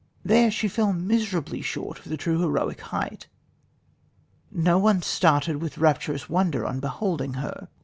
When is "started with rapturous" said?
5.03-6.27